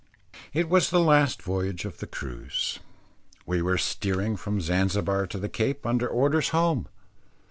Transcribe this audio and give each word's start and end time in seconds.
It 0.51 0.67
was 0.67 0.89
the 0.89 0.99
last 0.99 1.43
voyage 1.43 1.85
of 1.85 1.99
the 1.99 2.07
cruise. 2.07 2.79
We 3.45 3.61
were 3.61 3.77
steering 3.77 4.35
from 4.35 4.59
Zanzibar 4.59 5.27
to 5.27 5.37
the 5.37 5.47
Cape, 5.47 5.85
under 5.85 6.07
orders 6.07 6.49
home. 6.49 6.87